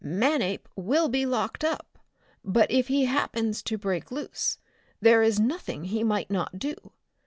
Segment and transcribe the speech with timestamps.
[0.03, 1.99] Manape will be locked up,
[2.43, 4.57] but if he happens to break loose
[4.99, 6.73] there is nothing he might not do.